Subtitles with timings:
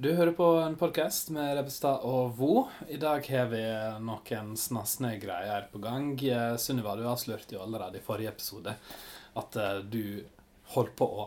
[0.00, 2.62] Du hører på en podkast med Rebbestad og Vo.
[2.88, 3.60] I dag har vi
[4.00, 6.14] noen snasne greier på gang.
[6.24, 8.72] Eh, Sunniva, du avslørte jo allerede i forrige episode
[9.36, 10.22] at eh, du
[10.72, 11.26] holdt på å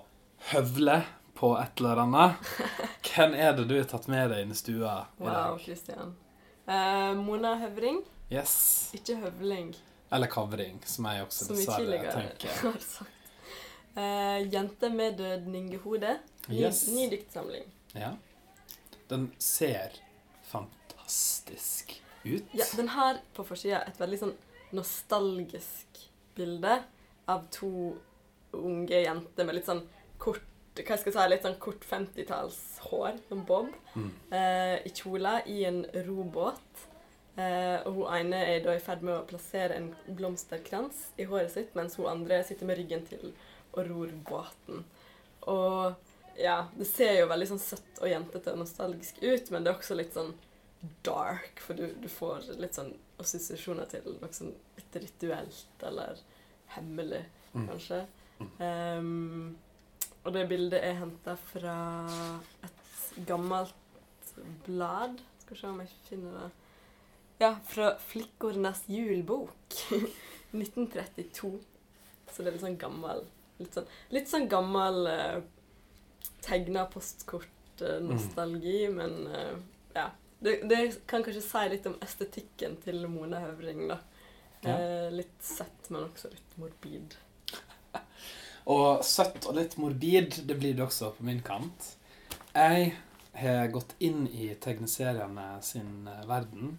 [0.53, 0.97] høvle
[1.37, 2.49] på et eller annet.
[3.11, 5.61] Hvem er det du har tatt med deg inn i stua i Wow, dag?
[5.67, 6.15] Christian.
[6.65, 8.01] Eh, Mona Høvring,
[8.33, 8.55] Yes.
[8.97, 9.73] ikke høvling,
[10.13, 12.57] Eller kavring, som jeg også som vi dessverre tenker.
[12.65, 13.39] har sagt.
[13.93, 16.17] Eh, Jente med dødningehode.
[16.49, 16.87] Ny, Yes.
[16.89, 17.69] ny diktsamling.
[17.93, 18.15] Ja.
[19.09, 19.91] Den ser
[20.43, 22.43] fantastisk ut.
[22.53, 24.33] Ja, den har på forsida et veldig sånn
[24.73, 25.99] nostalgisk
[26.37, 26.79] bilde
[27.29, 27.93] av to
[28.53, 29.83] unge jenter med litt sånn
[30.21, 30.41] kort
[30.73, 34.07] hva skal jeg si, litt sånn kort 50-tallshår, som bob, Mm.
[34.31, 36.87] eh, i kjole i en robåt.
[37.37, 41.51] Eh, og hun ene er da i ferd med å plassere en blomsterkrans i håret
[41.51, 43.33] sitt, mens hun andre sitter med ryggen til
[43.73, 44.83] og ror båten.
[45.47, 45.93] Og
[46.37, 49.77] ja, det ser jo veldig sånn søtt og jentete og nostalgisk ut, men det er
[49.79, 50.33] også litt sånn
[51.05, 56.19] dark, for du, du får litt sånn assosiasjoner til noe sånn litt rituelt eller
[56.77, 57.67] hemmelig, Mm.
[57.69, 57.97] kanskje.
[58.65, 59.55] Ehm,
[60.25, 61.75] og det bildet er henta fra
[62.65, 64.31] et gammelt
[64.65, 65.19] blad.
[65.43, 66.47] Skal se om jeg finner det.
[67.43, 69.53] Ja, fra Flikkornas julbok.
[70.53, 71.59] 1932.
[72.31, 73.23] Så det er litt sånn gammel
[73.59, 75.35] Litt sånn, litt sånn gammel uh,
[76.43, 79.55] tegna postkortnostalgi, men uh,
[79.93, 80.09] ja.
[80.43, 84.01] Det, det kan kanskje si litt om estetikken til Mona Høvring, da.
[84.63, 84.73] Ja.
[84.79, 87.15] Eh, litt søtt, men også litt morbid.
[88.73, 91.89] Og søtt og litt morbid, det blir det også på min kant.
[92.55, 92.93] Jeg
[93.35, 96.77] har gått inn i tegneseriene sin eh, verden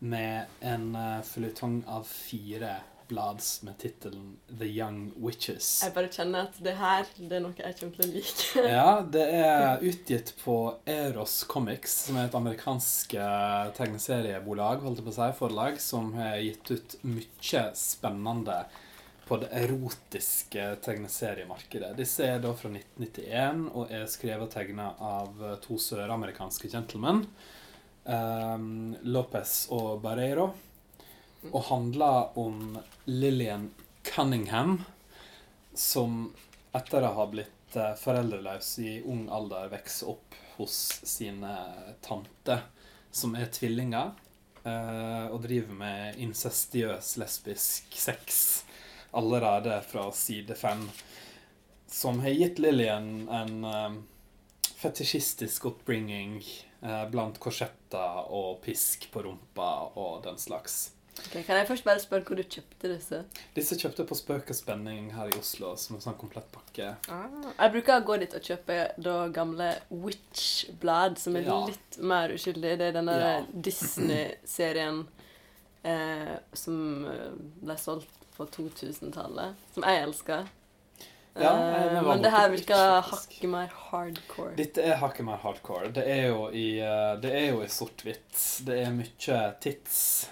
[0.00, 2.78] med en uh, føljetong av fire
[3.10, 5.68] blads med tittelen The Young Witches.
[5.84, 8.64] Jeg bare kjenner at det her det er noe jeg kommer til å like.
[8.76, 10.58] Ja, det er utgitt på
[10.88, 16.14] Eros Comics, som er et amerikansk eh, tegneseriebolag, holdt jeg på å si, forlag, som
[16.18, 18.62] har gitt ut mye spennende
[19.30, 21.92] på det erotiske tegneseriemarkedet.
[21.98, 27.22] Disse er da fra 1991 og er skrevet og tegna av eh, to søramerikanske gentlemen,
[28.04, 30.50] um, Lopez og Barreiro,
[31.48, 33.70] og handler om Lillian
[34.02, 34.82] Cunningham,
[35.74, 36.34] som
[36.76, 40.76] etter å ha blitt eh, foreldreløs i ung alder vokser opp hos
[41.08, 41.54] sine
[42.04, 42.66] tanter,
[43.10, 44.12] som er tvillinger,
[44.64, 48.44] eh, og driver med incestiøs lesbisk sex
[49.16, 50.84] allerede fra side fem.
[51.90, 54.00] Som har gitt Lillian en eh,
[54.80, 56.40] fetisjistisk oppbringing
[57.12, 59.66] blant korsetter og pisk på rumpa
[60.00, 60.86] og den slags.
[61.26, 63.18] Ok, kan jeg først bare spørre hvor du kjøpte disse?
[63.54, 66.94] Disse kjøpte på Spøk og spenning her i Oslo som en sånn komplett pakke.
[67.12, 67.26] Ah,
[67.58, 71.58] Jeg bruker å gå dit og kjøpe da gamle Witch-blad, som er Ja.
[71.66, 72.78] litt mer uskyldig.
[72.78, 73.44] Det er denne Ja.
[73.54, 75.06] Disney-serien
[75.84, 77.30] eh, som eh,
[77.62, 80.48] ble solgt på 2000-tallet, som jeg elsker.
[81.36, 84.56] Ja, Eh, jeg men det her virker hakket mer hardcore.
[84.56, 85.92] Dette er hakket mer hardcore.
[85.92, 88.64] Det er jo i, eh, det er jo i sort-hvitt.
[88.66, 90.28] Det er mye tits.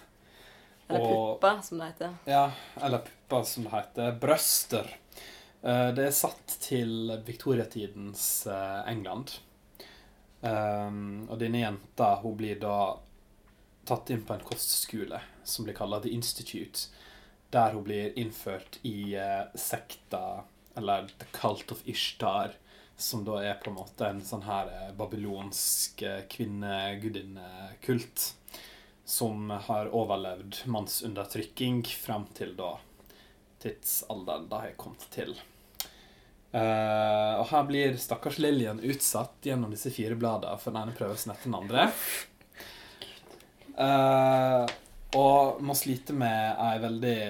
[0.88, 2.14] Eller pupper, som det heter.
[2.24, 4.12] Ja, eller pupper, som det heter.
[4.12, 4.96] Brøster.
[5.62, 9.34] Eh, Det er satt til viktoriatidens eh, England.
[10.40, 12.94] Um, og denne jenta hun blir da
[13.88, 16.86] tatt inn på en kostskole som blir kalt The Institute,
[17.50, 20.44] der hun blir innført i eh, sekta,
[20.76, 22.54] eller The Cult of Ishtar,
[22.96, 27.82] som da er på en måte en sånn her eh, babylonsk kvinnegudinnekult.
[27.82, 28.34] kvinnegudinnekult
[29.08, 32.74] som har overlevd mannsundertrykking frem til da
[33.62, 35.32] tidsalderen da har kommet til.
[36.52, 41.32] Uh, og her blir stakkars Lillian utsatt gjennom disse fire bladene for den ene prøvelsen
[41.32, 41.88] etter den andre.
[43.78, 44.68] Uh,
[45.16, 47.20] og må slite med ei veldig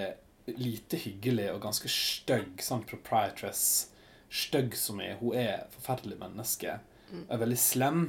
[0.59, 3.93] lite hyggelig og ganske stygg sånn proprietress.
[4.29, 5.19] Stygg som er.
[5.23, 6.81] Hun er et forferdelig menneske.
[7.29, 8.09] Er veldig slem.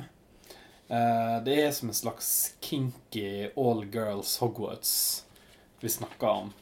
[0.89, 5.25] Eh, det er som en slags kinky all girls Hogwarts
[5.79, 6.53] vi snakker om.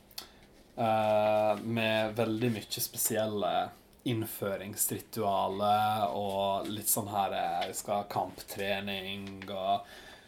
[0.75, 3.69] Eh, med veldig mye spesielle
[4.07, 9.87] innføringsritualer og litt sånn her eh, Vi skal ha kamptrening og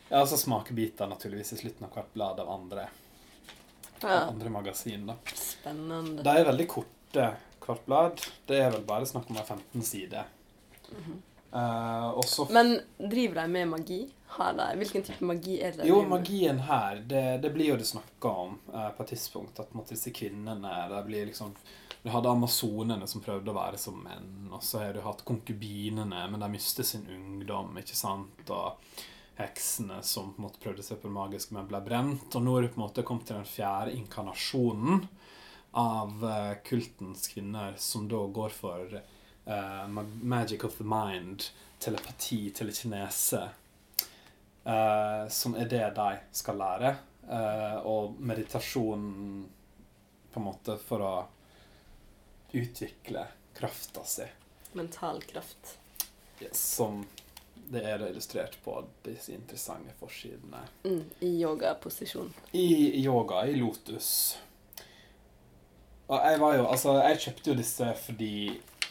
[0.09, 2.87] Ja, så smakebiter naturligvis i slutten av hvert blad av andre,
[4.01, 5.05] Ja, andre magasin.
[5.11, 5.15] da.
[5.35, 6.23] spennende.
[6.23, 8.21] De er veldig korte, hvert blad.
[8.47, 10.23] Det er vel bare snakk om ei 15 sider.
[10.89, 11.28] Mm og
[12.29, 13.99] så Men driver de med magi?
[14.29, 14.77] har de?
[14.77, 15.87] Hvilken type magi er det?
[15.87, 19.59] Jo, magien her, det, det blir jo det snakka om uh, på et tidspunkt.
[19.59, 21.55] At måtte disse kvinnene det blir liksom
[22.03, 26.21] Du hadde amazonene som prøvde å være som menn, og så har du hatt konkubinene,
[26.31, 28.53] men de mistet sin ungdom, ikke sant?
[28.55, 29.01] Og
[29.39, 32.29] heksene som på en måte prøvde seg på det magiske, men ble brent.
[32.37, 35.03] Og nå er du på en måte kommet til den fjerde inkarnasjonen
[35.79, 38.95] av eh, kultens kvinner, som da går for
[39.87, 41.49] mag- magic of the mind,
[41.79, 43.49] telepati, telekinese.
[44.65, 46.95] Uh, som er det de skal lære.
[47.29, 49.05] Uh, og meditasjon
[50.33, 51.13] på en måte for å
[52.57, 54.25] utvikle krafta si.
[54.73, 55.77] Mental kraft.
[56.39, 57.03] Yes, som
[57.69, 60.61] det er illustrert på disse interessante forsidene.
[60.83, 62.31] Mm, I yogaposisjon.
[62.57, 64.37] I yoga, i lotus.
[66.09, 68.31] Og jeg var jo Altså, jeg kjøpte jo disse fordi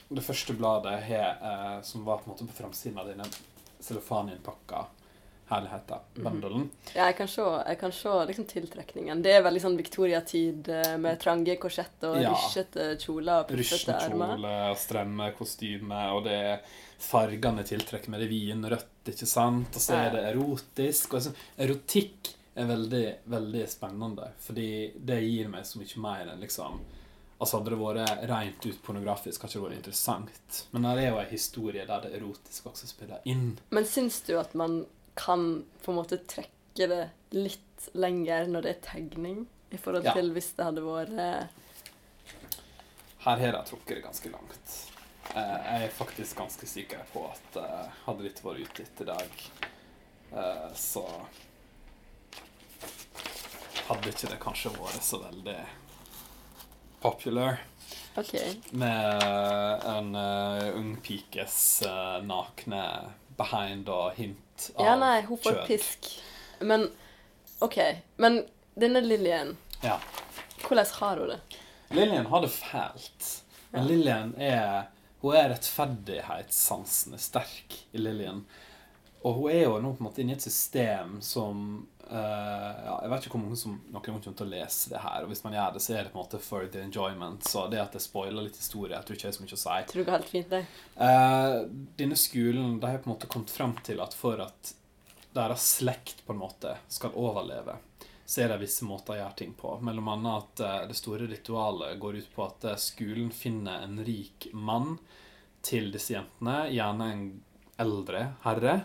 [0.09, 3.27] det første bladet har, eh, som var på en måte på framsiden av denne
[3.81, 4.87] cellophaninnpakka
[5.49, 6.65] herligheten, bundlen.
[6.95, 9.23] Ja, jeg kan se, jeg kan se liksom tiltrekningen.
[9.25, 12.35] Det er veldig sånn Victoria-tid eh, med trange korsett og Ja.
[12.35, 14.35] rysjete kjoler og puffete ermer.
[14.35, 16.61] Rysjenkjole, strømmekostyme, og det er
[16.99, 19.73] fargene tiltrekker med det vinrødt, ikke sant?
[19.75, 21.15] Og så er det erotisk.
[21.17, 26.41] Og så, erotikk er veldig, veldig spennende, fordi det gir meg så mye mer enn
[26.45, 26.81] liksom
[27.41, 30.57] Altså Hadde det vært rent ut pornografisk, hadde det vært interessant.
[30.73, 33.53] Men det er jo en historie der det erotiske også spiller inn.
[33.71, 34.81] Men syns du at man
[35.19, 37.05] kan på en måte trekke det
[37.35, 40.15] litt lenger når det er tegning, i forhold Ja.
[40.17, 41.47] til hvis det hadde vært eh,
[43.27, 44.77] Her har de trukket det ganske langt.
[45.35, 49.45] Eh, Jeg er faktisk ganske sikker på at eh, hadde dette vært utgitt i dag,
[50.77, 51.05] så
[53.89, 55.55] hadde ikke det kanskje vært så veldig
[57.01, 57.59] popular
[58.19, 58.55] Okay.
[58.71, 59.23] med
[59.87, 62.83] en uh, ung pikes uh, nakne
[63.39, 66.09] behind og hint av Ja, nei, hun får pisk.
[66.61, 66.89] Men
[67.63, 67.79] OK.
[68.19, 68.41] Men
[68.75, 69.55] denne Lillian,
[69.85, 70.01] Ja.
[70.67, 71.41] hvordan har hun det?
[71.95, 73.29] Lillian har det fælt.
[73.71, 73.89] Men Ja.
[73.89, 74.89] Lillian er
[75.21, 78.45] Hun er rettferdighetssansen er sterk i Lillian.
[79.27, 81.63] Og hun er jo nå på en måte inne i et system som
[82.07, 85.25] uh, ja, Jeg vet ikke hvor mange som noen kommer til å lese det her.
[85.25, 87.49] Og hvis man gjør det, så er det på en måte for the enjoyment.
[87.49, 89.63] Så det at det spoiler litt historie, jeg tror ikke det er så mye å
[89.65, 89.79] si.
[89.93, 90.63] Tror du helt fint, det?
[91.01, 91.59] Uh,
[91.99, 94.75] denne skolen de har på en måte kommet frem til at for at
[95.35, 97.77] deres slekt på en måte skal overleve,
[98.25, 99.75] så er det visse måter å gjøre ting på.
[99.85, 104.03] Mellom annet at eh, det store ritualet går ut på at eh, skolen finner en
[104.05, 104.99] rik mann
[105.65, 107.23] til disse jentene, gjerne en
[107.83, 108.81] eldre herre.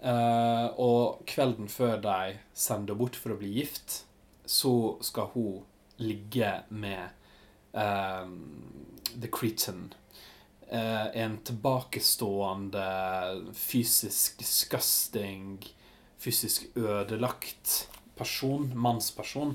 [0.00, 4.02] Uh, og kvelden før de sender bort for å bli gift,
[4.48, 5.60] så skal hun
[6.00, 7.10] ligge med
[7.76, 8.24] uh,
[9.12, 9.90] The Cretan.
[10.70, 12.86] Uh, en tilbakestående,
[13.58, 15.58] fysisk disgusting,
[16.20, 19.54] fysisk ødelagt person, mannsperson,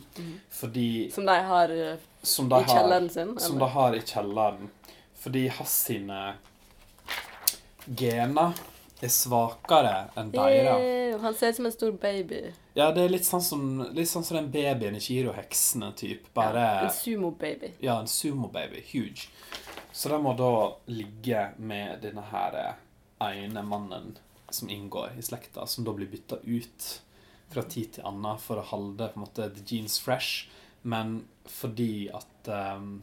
[0.50, 1.74] fordi Som de har
[2.22, 3.36] Som de i kjelleren sin?
[3.40, 4.70] som de har i kjelleren.
[5.22, 6.36] Fordi hans sine
[7.86, 8.56] gener
[9.02, 10.82] er svakere enn deres.
[10.82, 12.42] Ew, Han ser ut som en stor baby.
[12.74, 13.66] Ja, det er litt sånn som,
[13.96, 16.28] litt sånn som den babyen i Kiro-heksene, typ.
[16.34, 17.72] Bare Ja, en sumo-baby.
[17.80, 18.84] Ja, en sumo-baby.
[18.92, 19.30] Huge.
[19.92, 22.76] Så den må da ligge med denne her
[23.24, 24.18] ene mannen
[24.50, 27.02] som inngår i slekta, som da blir bytta ut
[27.50, 30.50] fra tid til annen for å holde på en måte the genes fresh,
[30.82, 33.02] men fordi at um,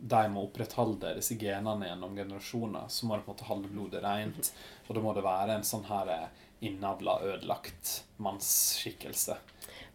[0.00, 4.02] de må opprettholde disse genene gjennom generasjoner, så må de på en måte holde blodet
[4.04, 4.52] rent,
[4.88, 6.28] og da må det være en sånn her
[6.60, 9.36] innavla, ødelagt mannsskikkelse.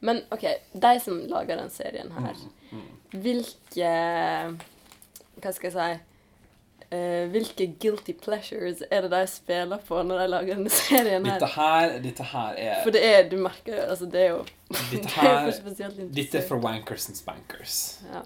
[0.05, 2.35] Men OK, de som lager den serien her,
[2.71, 2.87] Mm.
[3.21, 3.93] hvilke
[5.41, 6.03] Hva skal jeg si
[6.93, 11.47] Uh, Hvilke guilty pleasures er det de spiller på når de lager denne serien Dette
[11.55, 11.87] her?
[11.89, 14.99] her, dette her er For det er Du merker Altså, det er jo Dette Det
[15.01, 17.79] er her for spesielt Dette er for wankers and spankers,
[18.13, 18.21] Ja.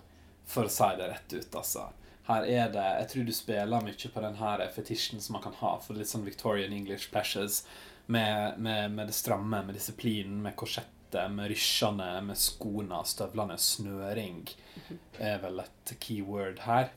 [0.49, 1.89] For å si det rett ut, altså.
[2.29, 5.57] Her er det Jeg tror du spiller mye på den her fetisjen som man kan
[5.61, 7.63] ha for litt sånn Victorian English pleasures,
[8.09, 14.47] med, med, med det stramme, med disiplinen, med korsettet, med rysjene, med skoene, støvlene, snøring
[15.21, 16.89] er vel et keyword her.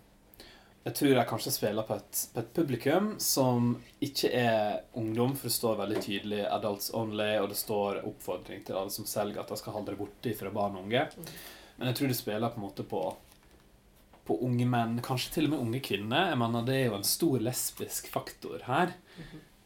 [0.82, 5.47] Jeg tror jeg kanskje spiller på et, på et publikum som ikke er ungdom, for
[5.47, 9.52] det står veldig tydelig 'adults only', og det står oppfordring til alle som selger at
[9.52, 11.04] de skal holde det borte fra barn og unge.
[11.76, 13.04] Men jeg tror det spiller på en måte på
[14.26, 16.29] på unge menn, kanskje til og med unge kvinner.
[16.31, 18.95] Jeg mener, Det er jo en stor lesbisk faktor her.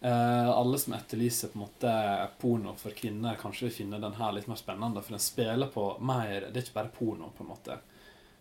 [0.07, 1.93] Uh, alle som etterlyser på en måte
[2.41, 5.87] porno for kvinner, kanskje vil finne den her litt mer spennende, for den spiller på
[6.05, 7.79] mer Det er ikke bare porno, på en måte.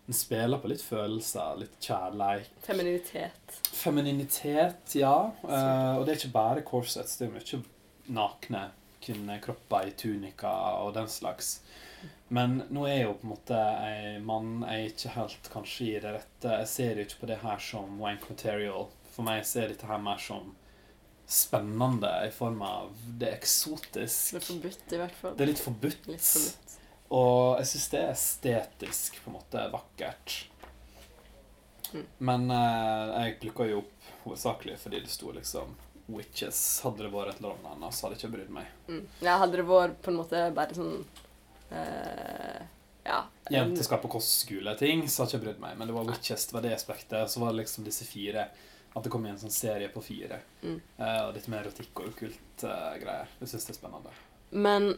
[0.06, 2.52] Den spiller på litt følelser, litt kjærleik.
[2.62, 3.60] Femininitet.
[3.72, 5.16] Femininitet, ja.
[5.42, 7.62] Uh, og det er ikke bare corsets, det er mye
[8.06, 8.68] nakne
[9.06, 11.60] kvinnekropper i tunika og den slags.
[12.28, 14.52] Men nå er jeg jo på en måte en mann.
[14.66, 18.00] Jeg ikke helt kanskje i det rette Jeg ser jo ikke på det her som
[18.02, 18.88] wank material.
[19.14, 20.54] For meg ser dette her mer som
[21.26, 24.36] spennende i form av det er eksotisk.
[24.36, 25.38] Det er forbudt, i hvert fall.
[25.38, 26.10] Det er litt forbudt.
[26.10, 26.76] Litt forbudt.
[27.16, 30.36] Og jeg syns det er estetisk på en måte vakkert.
[31.94, 32.06] Mm.
[32.28, 35.74] Men eh, jeg plukka jo opp hovedsakelig fordi det sto liksom
[36.06, 36.60] Witches.
[36.84, 38.66] Hadde det vært et eller annet, så hadde jeg ikke brydd meg.
[38.88, 39.02] Mm.
[39.26, 41.00] Ja, hadde det vært på en måte bare sånn
[41.72, 42.62] uh,
[43.06, 43.24] Ja.
[43.50, 45.76] en- Jenter skal på kostskoleting, så hadde jeg ikke brydd meg.
[45.78, 47.30] Men det var Witches, det var det aspektet.
[47.30, 48.48] Så var det liksom disse fire.
[48.96, 50.38] At det kom i en sånn serie på fire.
[50.62, 50.80] Mm.
[50.98, 53.28] Uh, og litt mer erotikk og okkult uh, greier.
[53.42, 54.14] Jeg syns det er spennende.
[54.52, 54.88] Men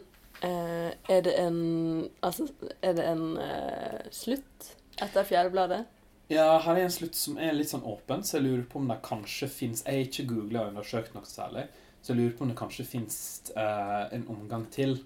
[0.43, 2.47] uh, er det en Altså,
[2.81, 4.69] er det en eh, slutt
[5.01, 5.81] etter fjerde bladet?
[6.29, 8.89] Ja, her er en slutt som er litt sånn åpen, så jeg lurer på om
[8.91, 11.63] det kanskje fins Jeg har ikke googla og undersøkt noe særlig,
[12.03, 13.17] så jeg lurer på om det kanskje fins
[13.57, 14.99] eh, en omgang til.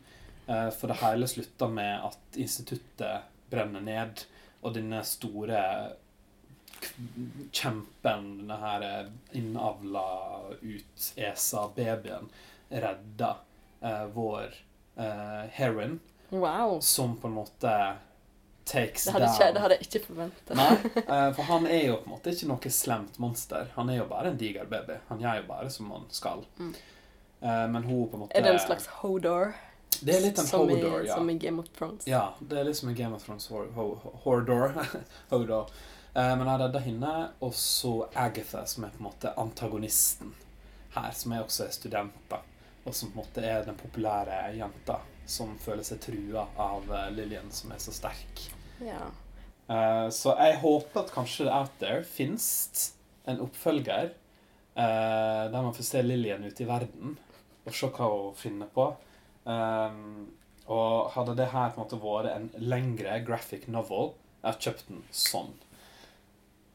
[0.51, 4.25] Eh, for det hele slutta med at instituttet brenner ned,
[4.63, 5.61] og denne store
[7.55, 10.05] kjempen, denne her eh, innavla
[10.61, 12.27] ut ESA-babyen,
[12.69, 13.35] redda
[13.81, 14.55] eh, vår
[14.95, 15.99] eh, heroin,
[16.33, 16.79] Wow.
[16.81, 17.71] som på en måte
[18.65, 20.55] takes Det hadde, down ikke, det hadde jeg ikke forventa.
[20.55, 23.67] Nei, eh, for han er jo på en måte ikke noe slemt monster.
[23.75, 24.97] Han er jo bare en diger baby.
[25.09, 26.45] Han gjør jo bare som han skal.
[26.59, 26.73] Mm.
[27.41, 29.53] Eh, Men hun på en måte Er det en slags hodor?
[30.01, 31.15] Det er litt en som hodor, i, ja.
[31.15, 32.07] Som i Game of Thrones?
[32.07, 34.73] Ja, det er liksom en Game of Thrones ho- Hordor.
[35.29, 35.69] Hodor.
[36.15, 40.33] Eh, Men jeg redda henne, og så Agatha, som er på en måte antagonisten
[40.95, 42.39] her, som er også student, da.
[42.85, 47.11] Og som på en måte er den populære jenta som føler seg trua av eh,
[47.15, 48.47] Lillian, som er så sterk.
[48.83, 49.07] Ja.
[49.69, 52.47] Uh, så jeg håper at kanskje det out there fins
[53.23, 54.09] en oppfølger
[54.75, 57.15] uh, der man får se Lillian ute i verden
[57.63, 58.89] og se hva hun finner på.
[59.47, 60.27] Um,
[60.71, 64.89] og hadde det her på en måte vært en lengre graphic novel, jeg har kjøpt
[64.91, 65.53] den sånn.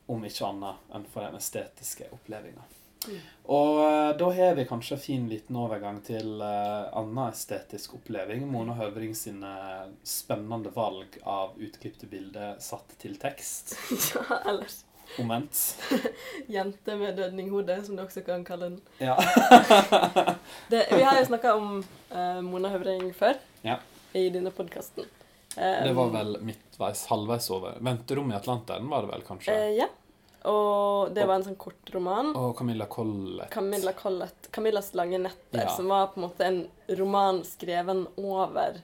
[0.09, 2.78] Om ikke annet enn for den estetiske opplevelsen.
[3.07, 3.19] Mm.
[3.49, 8.45] Og eh, da har vi kanskje fin liten overgang til uh, annen estetisk oppleving.
[8.51, 9.53] Mona Høvring sine
[10.07, 13.77] spennende valg av utklipte bilder satt til tekst.
[14.15, 14.83] ja, ellers
[15.19, 15.57] Omvendt.
[16.53, 18.81] Jente med dødninghode, som du også kan kalle den.
[19.01, 19.15] Ja.
[20.71, 21.79] Det, vi har jo snakka om
[22.13, 23.79] uh, Mona Høvring før Ja.
[24.13, 25.09] i denne podkasten.
[25.59, 27.81] Det var vel midtveis, halvveis over.
[27.81, 29.57] 'Venterom i Atlanteren' var det vel kanskje?
[29.57, 29.89] Uh, Ja.
[30.49, 32.31] Og det var en sånn kort roman.
[32.37, 33.51] Og Camilla Collett.
[33.53, 35.69] Camilla Collett, 'Camillas lange netter', Ja.
[35.77, 38.81] som var på en måte en roman skreven over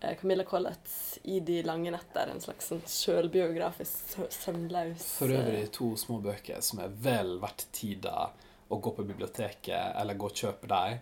[0.00, 2.30] eh, Camilla Collett i de lange netter.
[2.32, 7.66] En slags sånn sjølbiografisk, sø- søvnløs For øvrig to små bøker som er vel verdt
[7.72, 8.30] tida
[8.70, 11.00] å gå på biblioteket eller gå og kjøpe dem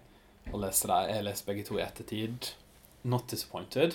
[0.53, 1.09] og lese dem.
[1.15, 2.51] Jeg leser begge to i ettertid.
[3.05, 3.95] Not disappointed.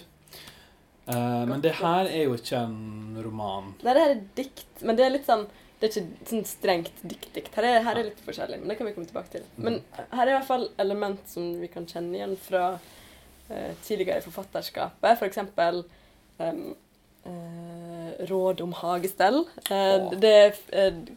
[1.08, 3.76] Uh, men det her er jo ikke en roman.
[3.84, 5.46] Nei, det her er dikt, men det er litt sånn
[5.86, 7.54] Det er ikke sånn strengt dikt-dikt.
[7.54, 9.44] Her, er- her er litt forskjellig, men det kan vi komme tilbake til.
[9.62, 14.18] Men her er i hvert fall element som vi kan kjenne igjen fra uh, tidligere
[14.18, 15.20] i forfatterskapet.
[15.20, 15.84] For eksempel
[16.42, 16.64] em,
[17.30, 19.44] eh, råd om hagestell.
[19.70, 20.58] Uh, det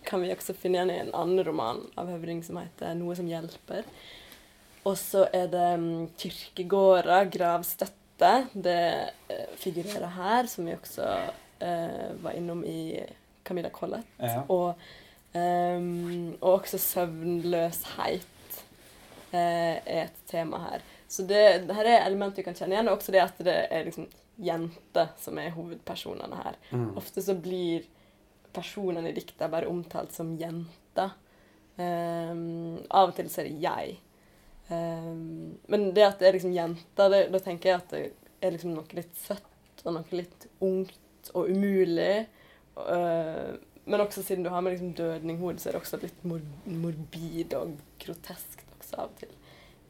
[0.05, 3.27] kan vi også finne igjen i en annen roman av Høvring som heter 'Noe som
[3.31, 3.89] hjelper'.
[4.85, 8.35] Og så er det um, kirkegårder, gravstøtte.
[8.53, 9.11] Det
[9.57, 11.09] figurerer her, som vi også
[12.23, 13.01] var innom i
[13.49, 14.07] Camilla Collett.
[14.21, 14.45] Ja.
[14.53, 14.89] Og,
[15.35, 18.63] um, og også søvnløshet
[19.33, 20.87] uh, er et tema her.
[21.09, 23.87] Så det, her er element vi kan kjenne igjen, og også det at det er
[23.89, 26.59] liksom jenter som er hovedpersonene her.
[26.71, 26.91] Mm.
[27.01, 27.87] Ofte så blir
[28.55, 31.17] personene i dikta bare omtalt som jenter.
[31.79, 33.99] Um, av og til så er det jeg.
[34.69, 38.03] Um, men det at det er liksom jenter, det, da tenker jeg at det
[38.45, 42.27] er liksom noe litt søtt og noe litt ungt og umulig.
[42.87, 43.57] Eh,
[43.89, 47.55] men også siden du har med liksom dødninghode, så er det også litt mor morbid
[47.57, 49.35] og groteskt også av og til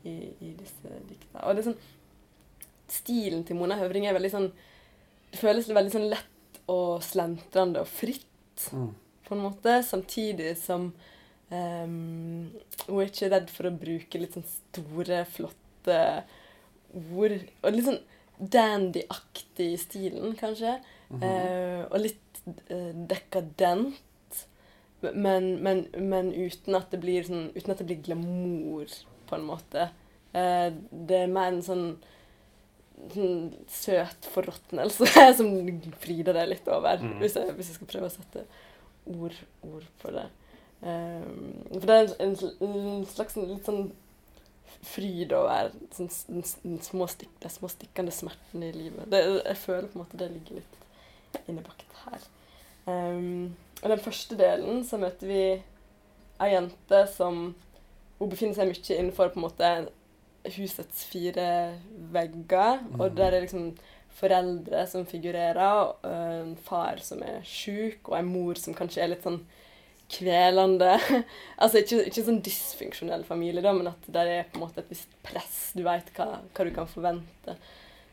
[0.07, 1.42] i, i disse dikta.
[1.42, 1.80] Og det er sånn
[2.88, 4.47] Stilen til Mona Høvring er veldig sånn
[5.28, 8.25] Det føles veldig sånn lett og slentrende og fritt
[8.73, 8.95] Mm.
[9.25, 10.92] på en måte, samtidig som
[11.50, 12.50] um,
[12.87, 15.99] hun er ikke redd for å bruke litt sånn store, flotte
[17.14, 17.37] ord.
[17.62, 18.00] Og litt sånn
[18.38, 20.78] dandy-aktig i stilen, kanskje.
[21.09, 21.23] Mm -hmm.
[21.23, 22.27] uh, og litt
[23.09, 24.05] dekadent.
[25.00, 28.90] Men, men, men uten at det blir sånn Uten at det blir glamour,
[29.28, 29.90] på en måte.
[30.33, 31.85] Eh, det er mer en sånn,
[33.14, 35.52] sånn søt forråtnelse som
[36.02, 37.00] frider deg litt over.
[37.02, 37.17] mm.
[37.23, 38.45] Hvis, jeg, hvis jeg skal prøve å sette
[39.09, 39.38] ord,
[39.69, 40.26] ord på det.
[40.78, 43.88] Um, for det er en, en, slags sånn litt sånn
[44.87, 49.09] fryd over sånn, den, den små stikk, de små stikkende smertene i livet.
[49.11, 52.28] Det, jeg føler på en måte det ligger litt innebakt her.
[52.88, 55.42] Um, og den første delen så møter vi
[56.40, 57.54] ei jente som
[58.18, 59.68] Hun befinner seg mye innenfor på en måte
[60.57, 61.75] husets fire
[62.14, 62.80] vegger.
[62.99, 63.16] Og Mhm.
[63.16, 63.76] der er liksom
[64.18, 69.09] foreldre som figurerer, og en far som er sjuk, og en mor som kanskje er
[69.12, 69.45] litt sånn
[70.11, 70.99] kvelende.
[71.62, 74.90] altså ikke, ikke sånn dysfunksjonell familie, da, men at det er på en måte et
[74.90, 75.73] visst press.
[75.76, 77.54] Du veit hva, hva du kan forvente.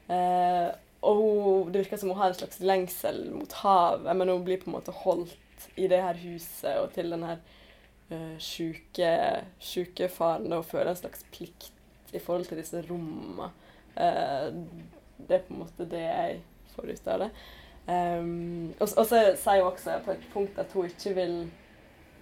[0.10, 0.70] Eh,
[1.06, 4.62] og hun, det virker som hun har en slags lengsel mot havet, men hun blir
[4.62, 7.40] på en måte holdt i det her huset og til den her
[8.12, 11.72] uh, sjuke, faren og føler en slags plikt
[12.16, 13.52] i forhold til disse rommene.
[13.96, 14.50] Uh,
[15.18, 16.42] det er på en måte det jeg
[16.76, 17.30] får ut av det.
[17.86, 21.36] Um, og, og så sier hun også på et punkt at hun ikke vil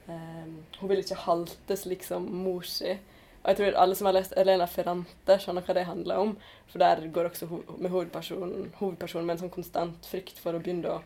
[0.09, 2.97] um, Hun vil ikke halte slik som mor si.
[3.43, 6.29] Og jeg tror alle som har lest Elena Ferrante, skjønner hva det handler om.
[6.71, 10.61] For der går også ho med hovedpersonen, hovedpersonen med en sånn konstant frykt for å
[10.63, 11.01] begynne å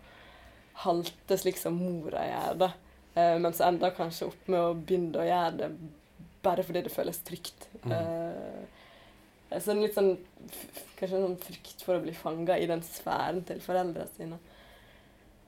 [0.84, 2.72] halte slik som mora gjør det.
[3.18, 5.72] Eh, men så ender kanskje opp med å begynne å gjøre det
[6.46, 7.66] bare fordi det føles trygt.
[7.82, 7.96] Mm.
[7.98, 10.18] Eh, så en litt sånn
[10.98, 14.40] Kanskje en sånn frykt for å bli fanga i den sfæren til foreldrene sine.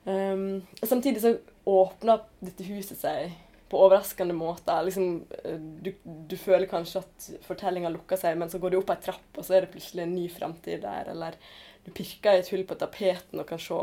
[0.05, 1.31] Um, samtidig så
[1.65, 3.33] åpner dette huset seg
[3.69, 4.83] på overraskende måter.
[4.87, 8.93] Liksom, eh, du, du føler kanskje at fortellinga lukker seg, men så går du opp
[8.93, 11.11] ei trapp, og så er det plutselig en ny framtid der.
[11.13, 11.37] Eller
[11.85, 13.81] du pirker i et hull på tapeten og kan se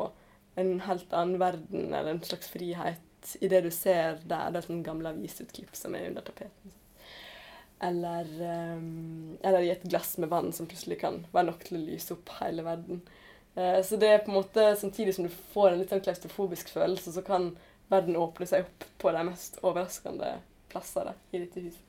[0.57, 4.51] en helt annen verden eller en slags frihet i det du ser der.
[4.51, 6.75] Det er sånn gamle avisutklipp som er under tapeten.
[7.85, 8.29] Eller,
[8.79, 12.15] um, eller i et glass med vann som plutselig kan være nok til å lyse
[12.15, 13.03] opp hele verden.
[13.57, 16.73] Uh, så det er på en måte, samtidig som du får en litt sånn klaustrofobisk
[16.73, 17.51] følelse, så kan
[17.93, 20.37] verden åpner seg opp på de mest overraskende
[20.73, 21.83] plasser i dette huset.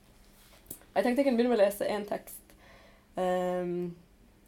[0.94, 2.54] Jeg tenkte jeg kunne begynne med å lese én tekst
[3.14, 3.94] um,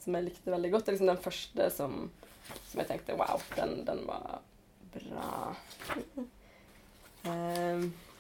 [0.03, 0.87] som jeg likte veldig godt.
[0.87, 1.97] Det er liksom den første som,
[2.71, 4.41] som jeg tenkte wow, den, den var
[4.95, 5.57] bra.
[7.27, 7.91] Um,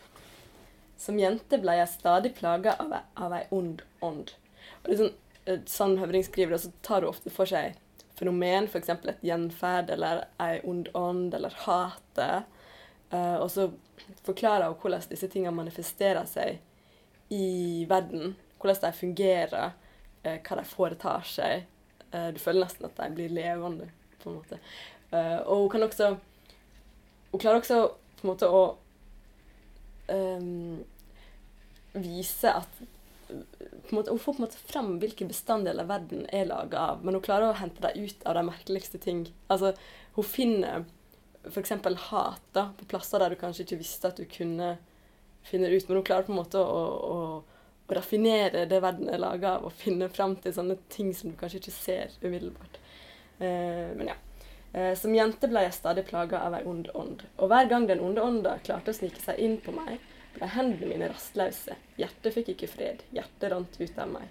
[1.00, 4.34] som jente ble jeg stadig plaga av, av ei ond ånd.
[4.82, 7.78] Og er sånn, eh, Høvring skriver det, så tar hun ofte for seg
[8.20, 8.90] fenomen, f.eks.
[8.92, 12.59] et gjenferd eller ei ond ånd eller hatet.
[13.10, 13.68] Eh, og så
[14.26, 16.60] forklarer hun hvordan disse tingene manifesterer seg
[17.34, 18.36] i verden.
[18.60, 19.72] Hvordan de fungerer,
[20.26, 21.62] uh, hva de foretar seg.
[22.12, 23.88] Uh, du føler nesten at de blir levende,
[24.20, 24.58] på en måte.
[25.10, 26.12] Og hun kan også
[27.32, 27.78] Hun klarer også
[28.20, 28.60] på en måte å
[30.10, 30.84] um,
[31.94, 32.80] vise at
[33.90, 37.24] måte, Hun får på en måte fram hvilke bestanddeler verden er laga av, men hun
[37.24, 39.24] klarer å hente dem ut av de merkeligste ting.
[39.48, 39.72] Altså,
[40.16, 40.84] hun finner
[41.48, 41.72] f.eks.
[42.10, 44.74] hat da, på plasser der du kanskje ikke visste at du kunne
[45.46, 47.18] finne det ut, men hun klarer på en måte å, å,
[47.88, 51.38] å raffinere det verden er laga av, og finne fram til sånne ting som du
[51.40, 52.80] kanskje ikke ser umiddelbart.
[53.38, 54.18] Eh, men ja.
[54.72, 58.02] Eh, som jente ble jeg stadig plaga av ei ond ånd, og hver gang den
[58.04, 59.98] onde ånda klarte å snike seg inn på meg,
[60.36, 61.74] ble hendene mine rastløse.
[61.98, 63.02] Hjertet fikk ikke fred.
[63.10, 64.28] Hjertet rant ut av meg.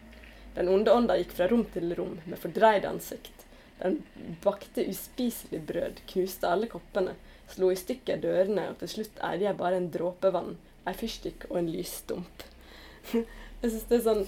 [0.56, 3.38] Den onde ånda gikk fra rom til rom med fordreid ansikt.
[3.80, 4.02] Den
[4.44, 7.15] bakte uspiselig brød, knuste alle koppene,
[7.50, 11.48] slo i stykker dørene, og til slutt eide jeg bare en dråpe vann, ei fyrstikk
[11.50, 12.46] og en lysstump.
[13.13, 14.24] jeg synes det er sånn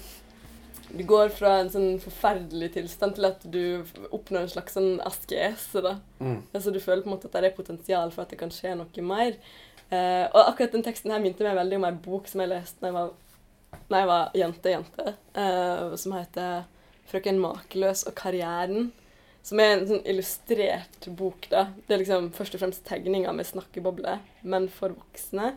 [0.92, 5.80] Du går fra en sånn forferdelig tilstand til at du oppnår en slags sånn askese,
[5.84, 5.94] da.
[6.20, 6.40] Mm.
[6.52, 8.74] Altså Du føler på en måte at det er potensial for at det kan skje
[8.76, 9.38] noe mer.
[9.92, 12.80] Uh, og akkurat den teksten her minte meg veldig om ei bok som jeg leste
[12.80, 13.10] da jeg var,
[13.88, 16.64] når jeg var jente-jente, uh, som heter
[17.08, 18.88] 'Frøken Makeløs og karrieren'.
[19.42, 21.48] Som er en sånn illustrert bok.
[21.50, 21.66] da.
[21.86, 25.56] Det er liksom først og fremst tegninger med snakkebobler, men for voksne.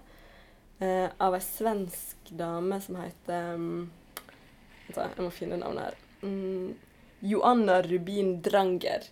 [0.80, 3.86] Eh, av ei svensk dame som heter um,
[4.92, 6.02] jeg må finne navnet her.
[6.26, 6.74] Mm,
[7.26, 9.08] Joanna Rubin Dranger.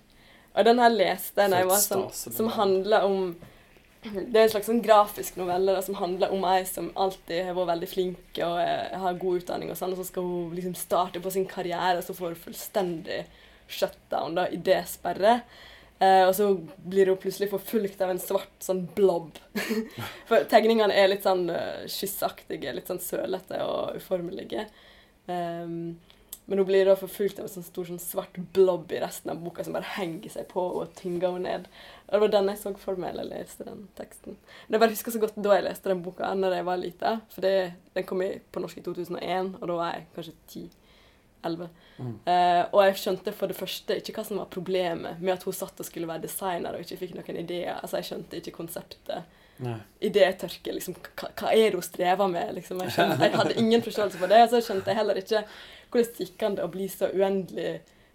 [0.54, 3.34] Og den her leste jeg var sånn, som handler om
[4.04, 7.56] Det er en slags sånn grafisk novelle da, som handler om ei som alltid har
[7.56, 10.74] vært veldig flink og er, har god utdanning, og sånn, og så skal hun liksom
[10.76, 13.22] starte på sin karriere, og så får hun fullstendig
[13.68, 15.40] shutdown, da, idésperre.
[16.04, 16.50] Eh, og så
[16.84, 19.38] blir hun plutselig forfulgt av en svart sånn blob.
[20.30, 24.66] For tegningene er litt sånn uh, skisseaktige, litt sånn sølete og uformelige.
[25.30, 25.96] Um,
[26.46, 29.40] men hun blir da forfulgt av en sånn stor sånn svart blob i resten av
[29.40, 31.70] boka som bare henger seg på og tynger henne ned.
[32.10, 34.36] Og det var den jeg så for meg eller leste den teksten.
[34.66, 37.14] Men jeg bare husker så godt da jeg leste den boka når jeg var lita.
[37.32, 37.56] For det,
[37.96, 40.36] den kom i, på norsk i 2001, og da var jeg kanskje
[41.44, 41.70] 10-11.
[41.98, 42.16] Mm.
[42.26, 45.56] Uh, og jeg skjønte for det første ikke hva som var problemet med at hun
[45.56, 47.78] satt og skulle være designer og ikke fikk noen ideer.
[47.80, 49.40] Altså Jeg skjønte ikke konseptet
[50.02, 50.74] idétørke.
[50.74, 52.56] Liksom, hva, hva er det hun strever med?
[52.58, 54.42] Liksom, jeg, skjønte, jeg hadde ingen forståelse for det.
[54.46, 55.46] Og så skjønte jeg heller ikke
[55.94, 57.74] hvordan det gikk an å bli så uendelig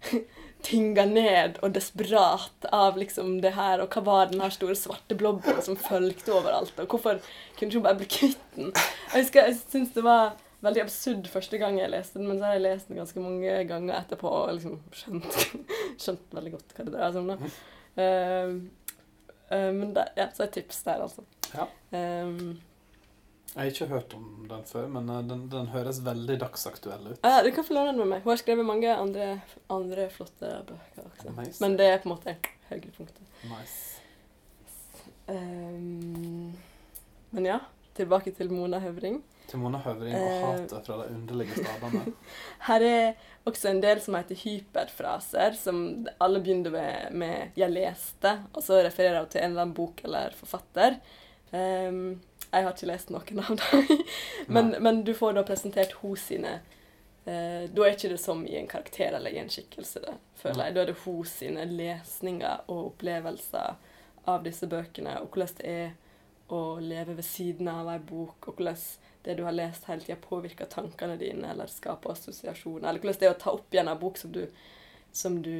[0.67, 5.15] tynga ned og desperat av liksom det her, og hva var den her store svarte
[5.15, 7.21] blobben som fulgte overalt, og hvorfor
[7.55, 8.73] kunne hun ikke bare bli kvitt den?
[9.13, 10.35] Jeg husker, jeg synes det var
[10.65, 13.57] veldig absurd første gang jeg leste den, men så har jeg lest den ganske mange
[13.69, 15.37] ganger etterpå og liksom skjønt,
[16.03, 17.29] skjønt veldig godt hva det dreier seg om.
[17.33, 17.51] da.
[17.99, 18.55] Uh,
[19.51, 21.25] uh, men det, ja, så et tips der, altså.
[21.53, 21.69] Ja.
[21.95, 22.59] Um,
[23.55, 27.23] Jeg har ikke hørt om den før, men eh, den, den høres veldig dagsaktuell ut.
[27.23, 28.21] ja, du kan få låne den med meg.
[28.21, 29.31] Hun har skrevet mange andre,
[29.73, 31.33] andre flotte bøker også.
[31.39, 31.57] Nice.
[31.63, 32.35] Men det er på en måte
[32.69, 33.25] høydepunktet.
[33.49, 33.97] Nice.
[35.29, 36.53] Um,
[37.33, 37.57] men ja,
[37.97, 39.19] tilbake til Mona Høvring.
[39.49, 42.13] Til Mona Høvring og hater hatet fra de underlige stadene.
[42.67, 43.13] Her er
[43.49, 45.83] også en del som heter hyperfraser, som
[46.21, 50.01] alle begynner med, med 'jeg leste', og så refererer hun til en eller annen bok
[50.03, 50.99] eller forfatter.
[51.51, 54.03] Um, jeg har ikke lest noen av dem,
[54.55, 56.59] men, men du får da presentert hun sine
[57.25, 60.65] uh, Da er ikke det som i en karakter eller i en skikkelse, det, føler
[60.65, 60.75] jeg.
[60.75, 63.75] Da er det hun sine lesninger og opplevelser
[64.29, 65.89] av disse bøkene, og hvordan det er
[66.49, 68.77] å leve ved siden av ei bok, og hvordan
[69.23, 73.27] det du har lest hele tida, påvirker tankene dine, eller skaper assosiasjoner, eller hvordan det
[73.27, 74.45] er å ta opp igjen en bok som du,
[75.11, 75.55] som du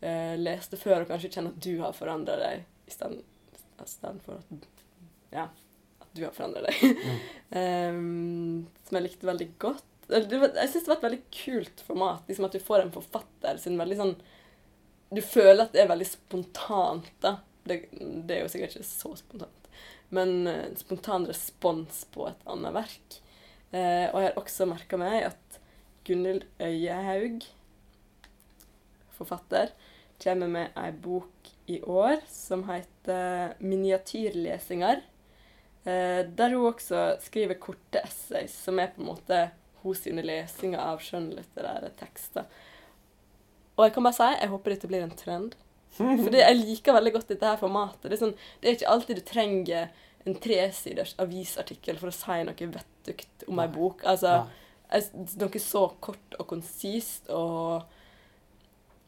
[0.00, 4.70] eh, leste før, og kanskje kjenner at du har forandra deg, istedenfor at
[5.34, 5.48] ja,
[6.02, 6.82] at du har forandra deg.
[6.84, 7.18] Mm.
[7.58, 9.90] um, som jeg likte veldig godt.
[10.10, 12.26] Jeg syns det var et veldig kult format.
[12.28, 14.10] liksom At du får en forfatter sin veldig sånn
[15.16, 17.38] Du føler at det er veldig spontant, da.
[17.64, 19.63] Det, det er jo sikkert ikke så spontant.
[20.10, 23.18] Men eh, spontan respons på et annet verk.
[23.74, 25.58] Eh, og jeg har også merka meg at
[26.04, 27.46] Gunhild Øyehaug,
[29.14, 29.72] forfatter,
[30.20, 35.02] kommer med ei bok i år som heter 'Miniatyrlesinger'.
[35.84, 39.50] Eh, der hun også skriver korte essays, som er på en måte
[39.92, 42.46] sine lesinger av skjønnlitterære tekster.
[43.76, 45.56] Og jeg kan bare si jeg håper dette blir en trend.
[45.96, 48.08] Fordi jeg liker veldig godt dette her formatet.
[48.08, 49.88] Det er, sånn, det er ikke alltid du trenger
[50.24, 54.04] en tresiders avisartikkel for å si noe vettugt om ei bok.
[54.08, 54.44] Altså,
[55.40, 57.84] noe så kort og konsist og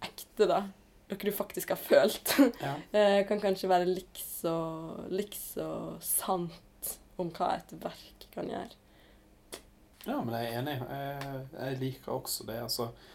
[0.05, 0.61] ekte, da.
[1.07, 2.37] Noe du faktisk har følt.
[2.67, 2.77] Ja.
[2.97, 4.57] Eh, kan kanskje være likså
[5.13, 5.69] likså
[6.05, 8.75] sant om hva et verk kan gjøre.
[10.07, 10.75] ja, men jeg er enig.
[10.91, 12.59] Jeg, jeg liker også det.
[12.63, 13.15] Altså eh,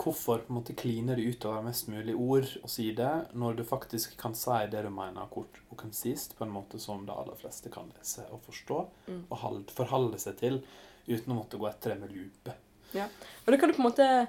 [0.00, 4.16] Hvorfor på en måte kliner det utover mest mulig ord og sider, når du faktisk
[4.20, 7.70] kan si det du mener kort og konsist, på en måte som de aller fleste
[7.72, 9.24] kan lese og forstå, Mm.
[9.30, 10.62] og forholde seg til,
[11.08, 12.54] uten å måtte gå etter det med lupe.
[12.94, 13.06] Ja,
[13.46, 14.28] Og da kan du på en måte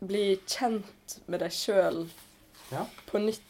[0.00, 2.06] bli kjent med deg sjøl
[2.72, 2.86] Ja.
[3.06, 3.40] på nytt.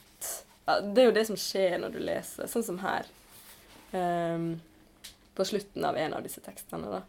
[0.66, 3.06] Det er jo det som skjer når du leser, sånn som her.
[3.92, 4.60] Um,
[5.34, 7.02] på slutten av en av disse tekstene, da.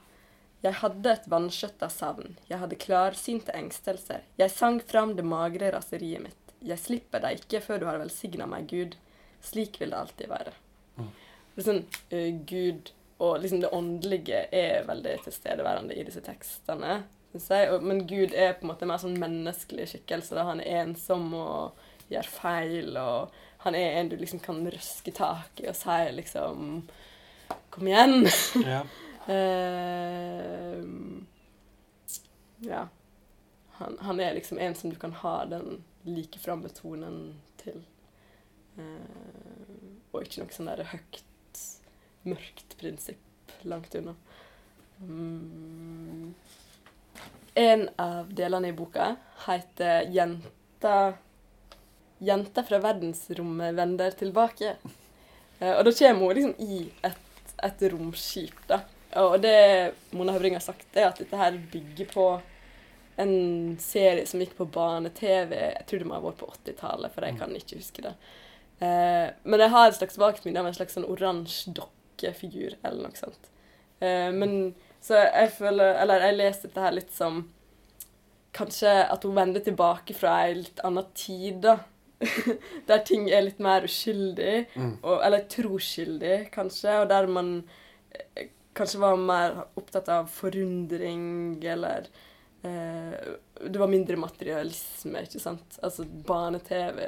[0.62, 6.22] Jeg hadde et vanskjøtta savn, jeg hadde klarsynte engstelser, jeg sang fram det magre raseriet
[6.22, 6.38] mitt.
[6.62, 8.94] Jeg slipper deg ikke før du har velsigna meg, Gud.
[9.42, 10.54] Slik vil det alltid være.
[11.00, 11.08] Mm.
[11.56, 11.82] Det sånn,
[12.14, 17.04] uh, Gud og liksom det åndelige er veldig tilstedeværende i disse tekstene.
[17.34, 20.34] Og, men Gud er på en måte mer sånn menneskelig skikkelse.
[20.36, 20.48] Da.
[20.50, 21.78] Han er ensom og
[22.12, 23.32] gjør feil, og
[23.66, 26.82] han er en du liksom kan røske tak i og si liksom
[27.72, 28.26] Kom igjen!
[28.66, 28.84] Ja.
[29.28, 31.26] Ehm,
[32.60, 32.88] ja.
[33.72, 37.82] Han, han er liksom en som du kan ha den like framme tonen til.
[38.78, 41.62] Uh, og ikke noe sånn der høyt,
[42.24, 44.16] mørkt prinsipp langt unna.
[45.02, 46.34] Um,
[47.58, 51.14] En av delene i boka heter 'Jenta
[52.22, 54.78] Jenta fra verdensrommet vender tilbake'.
[55.60, 58.84] Uh, og da kommer hun liksom i et, et romskip, da.
[59.20, 59.58] Og det
[60.16, 62.26] Mona Høvring har sagt, er at dette her bygger på
[63.22, 65.56] en serie som gikk på barne-TV.
[65.58, 68.14] Jeg tror det må ha vært på 80-tallet, for jeg kan ikke huske det.
[68.82, 73.10] Eh, men jeg har et slags vagt minne av en slags sånn oransje dokkefigur, eller
[73.10, 73.52] noe sånt.
[74.00, 77.40] Eh, men så jeg føler Eller jeg leser dette her litt som
[78.54, 81.78] Kanskje at hun vender tilbake fra ei litt annen tid, da.
[82.90, 84.66] der ting er litt mer uskyldig.
[84.76, 84.98] Mm.
[85.00, 86.98] Og, eller troskyldig, kanskje.
[87.00, 87.54] Og der man
[88.12, 92.08] eh, kanskje var mer opptatt av forundring, eller
[92.64, 93.18] eh,
[93.62, 95.80] Det var mindre materialisme, ikke sant?
[95.84, 97.04] Altså barne-TV.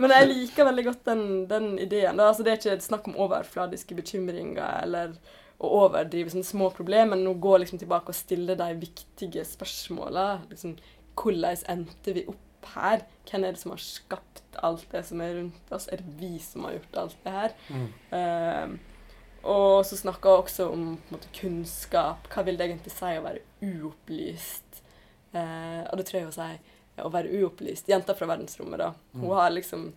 [0.00, 2.20] Men jeg liker veldig godt den, den ideen.
[2.20, 5.14] Altså, det er ikke snakk om overfladiske bekymringer eller
[5.58, 10.26] å overdrive sånne små problemer, men å gå liksom tilbake og stille de viktige spørsmåla.
[10.52, 10.76] Liksom,
[11.18, 13.02] hvordan endte vi opp her?
[13.28, 15.88] Hvem er det som har skapt alt det som er rundt oss?
[15.90, 17.56] Er det vi som har gjort alt det her?
[17.74, 17.88] Mm.
[18.18, 18.87] Eh,
[19.44, 22.26] og så snakker hun også om måte, kunnskap.
[22.32, 24.82] Hva vil det egentlig si å være uopplyst?
[25.32, 26.58] Eh, og det tror jeg hun sier
[27.04, 27.88] å være uopplyst.
[27.88, 28.92] Jenta fra verdensrommet, da.
[29.14, 29.34] Hun Mm.
[29.36, 29.92] har liksom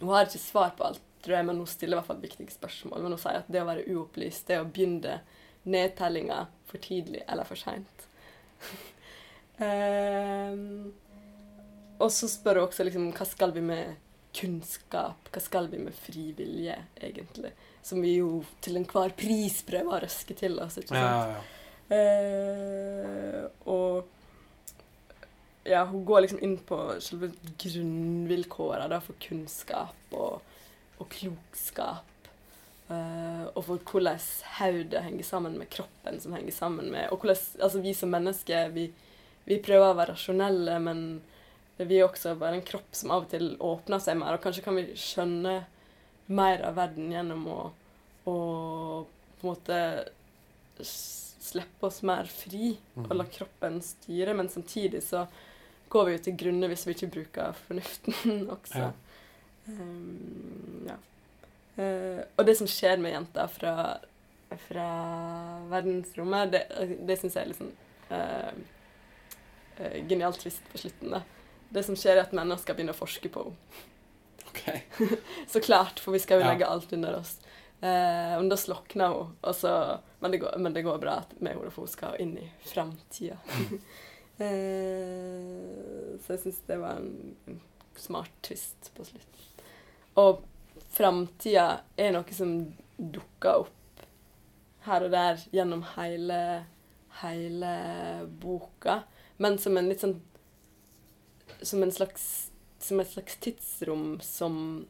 [0.00, 2.52] Hun har ikke svar på alt, tror jeg, men hun stiller i hvert fall viktige
[2.54, 3.02] spørsmål.
[3.02, 5.20] Men hun sier at det å være uopplyst, det er å begynne
[5.66, 8.06] nedtellinga for tidlig eller for seint.
[9.58, 10.54] eh,
[11.98, 13.96] og så spør hun også liksom hva skal vi med
[14.38, 15.28] kunnskap?
[15.32, 17.50] Hva skal vi med frivillige, egentlig?
[17.82, 20.78] Som vi jo til enhver pris prøver å røske til oss.
[20.80, 21.02] ikke sant?
[21.04, 21.46] ja, ja.
[21.88, 24.04] Eh, og
[25.68, 30.44] ja, hun går liksom inn på selve grunnvilkårene for kunnskap og,
[30.98, 32.30] og klokskap.
[32.88, 34.20] Eh, og for hvordan
[34.58, 38.70] hodet henger sammen med kroppen som henger sammen med Og hvordan altså, vi som mennesker
[38.72, 38.86] vi,
[39.44, 41.02] vi prøver å være rasjonelle, men
[41.78, 44.34] vi er også bare en kropp som av og til åpner seg mer.
[44.34, 45.60] Og kanskje kan vi skjønne
[46.28, 47.58] mer av verden gjennom å,
[48.28, 48.38] å
[49.38, 49.78] på en måte
[50.84, 55.24] slippe oss mer fri og la kroppen styre, men samtidig så
[55.88, 58.88] går vi jo til grunne hvis vi ikke bruker fornuften også.
[58.88, 58.90] Ja.
[59.68, 60.98] Um, ja.
[61.78, 63.74] Uh, og det som skjer med jenta fra,
[64.66, 64.88] fra
[65.72, 66.64] verdensrommet, det,
[67.08, 67.74] det syns jeg er litt sånn
[68.12, 68.52] uh,
[69.78, 71.14] eh, genialt trist på slutten.
[71.16, 71.22] da.
[71.72, 73.86] Det som skjer, er at mennesker begynner å forske på henne.
[74.58, 74.98] Ok.
[75.48, 76.52] Så klart, for vi skal jo Ja.
[76.52, 77.38] legge alt under oss.
[77.80, 81.70] Eh, men da slokner hun, så, men, det går, men det går bra med henne,
[81.70, 83.36] for hun skal inn i framtida.
[84.42, 87.60] eh, så jeg syns det var en, en
[87.98, 89.46] smart twist på slutten.
[90.18, 90.42] Og
[90.94, 92.56] framtida er noe som
[92.98, 94.02] dukker opp
[94.88, 96.40] her og der gjennom hele,
[97.22, 97.72] hele
[98.42, 99.02] boka,
[99.38, 100.18] men som en litt sånn
[101.62, 104.86] Som en slags som et slags tidsrom som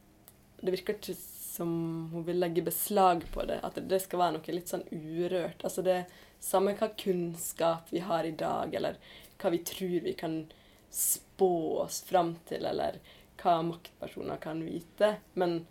[0.59, 3.59] Det virker ikke som hun vil legge beslag på det.
[3.63, 5.63] At det skal være noe litt sånn urørt.
[5.63, 6.01] Altså det
[6.39, 8.95] Samme hva kunnskap vi har i dag, eller
[9.41, 10.37] hva vi tror vi kan
[10.89, 11.49] spå
[11.81, 12.99] oss fram til, eller
[13.41, 15.17] hva maktpersoner kan vite.
[15.33, 15.65] Men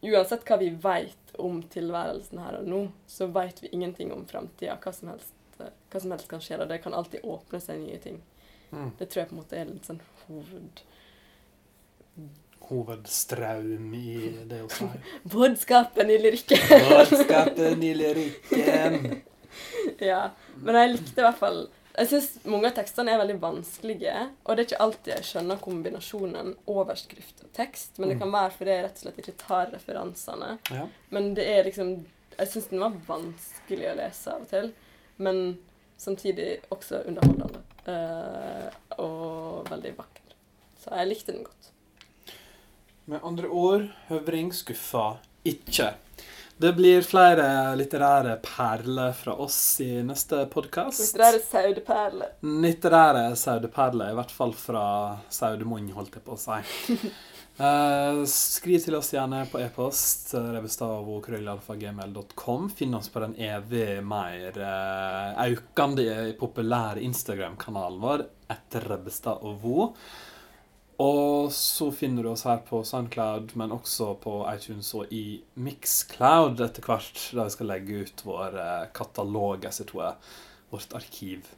[0.00, 4.78] uansett hva vi veit om tilværelsen her og nå, så veit vi ingenting om framtida.
[4.80, 5.60] Hva, som helst-
[5.92, 8.22] hva som helst kan skje, og det kan alltid åpne seg nye ting.
[8.72, 8.90] Mm.
[8.98, 10.82] Det tror jeg på en måte er litt sånn hoved...
[12.72, 14.86] Hovedstraum i det å si.
[15.34, 16.62] Budskapen i lyrikken.
[16.88, 18.98] Budskapen i lyrikken.
[20.12, 20.22] ja.
[20.62, 21.58] Men jeg likte i hvert fall
[21.92, 24.14] Jeg syns mange av tekstene er veldig vanskelige.
[24.46, 27.98] Og det er ikke alltid jeg skjønner kombinasjonen overskrift og tekst.
[27.98, 28.22] Men det Mm.
[28.22, 30.54] kan være fordi jeg rett og slett ikke tar referansene.
[30.72, 30.86] Ja.
[31.10, 31.92] Men det er liksom
[32.38, 34.70] Jeg syns den var vanskelig å lese av og til.
[35.18, 35.42] Men
[36.00, 37.60] samtidig også underholdende.
[37.84, 38.70] eh,
[39.02, 40.32] og veldig vakker.
[40.80, 41.68] Så jeg likte den godt.
[43.04, 45.94] Med andre ord, Høvring skuffa ikke.
[46.62, 51.00] Det blir flere litterære perler fra oss i neste podkast.
[51.02, 52.14] Litterære det er
[52.62, 56.62] Litterære saudeperler, i hvert fall fra Saudemunn, holdt jeg på å si.
[57.58, 62.70] uh, skriv til oss gjerne på e-post revestavokraøllalfagmail.com.
[62.70, 69.90] Finn oss på den evig mer uh, aukende populære Instagram-kanalen vår etter Rebbestad og Vo.
[71.00, 76.60] Og så finner du oss her på Soundcloud, men også på iTunes og i Mixcloud
[76.60, 80.32] etter hvert, der vi skal legge ut vår eh, katalog, jeg tror jeg,
[80.74, 81.48] vårt arkiv.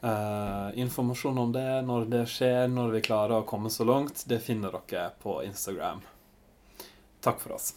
[0.00, 4.40] Uh, informasjon om det, når det skjer, når vi klarer å komme så langt, det
[4.40, 6.00] finner dere på Instagram.
[7.20, 7.74] Takk for oss.